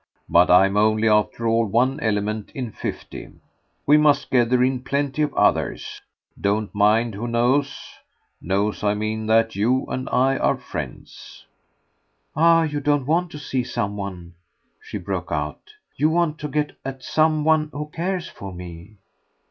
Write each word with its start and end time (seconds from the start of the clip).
But 0.27 0.49
I'm 0.49 0.77
only, 0.77 1.07
after 1.07 1.47
all, 1.47 1.67
one 1.67 1.99
element 1.99 2.51
in 2.55 2.71
fifty. 2.71 3.29
We 3.85 3.97
must 3.97 4.31
gather 4.31 4.63
in 4.63 4.79
plenty 4.81 5.21
of 5.21 5.31
others. 5.35 6.01
Don't 6.47 6.73
mind 6.73 7.13
who 7.13 7.27
knows. 7.27 7.79
Knows, 8.41 8.83
I 8.83 8.95
mean, 8.95 9.27
that 9.27 9.55
you 9.55 9.85
and 9.91 10.09
I 10.09 10.37
are 10.39 10.57
friends." 10.57 11.45
"Ah 12.35 12.63
you 12.63 12.79
do 12.79 12.97
want 12.97 13.29
to 13.33 13.37
see 13.37 13.63
some 13.63 13.95
one!" 13.95 14.33
she 14.81 14.97
broke 14.97 15.31
out. 15.31 15.61
"You 15.95 16.09
want 16.09 16.39
to 16.39 16.47
get 16.47 16.75
at 16.83 17.03
some 17.03 17.43
one 17.43 17.69
who 17.71 17.85
cares 17.93 18.27
for 18.27 18.51
me." 18.51 18.95